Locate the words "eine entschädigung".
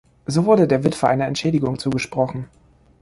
1.09-1.77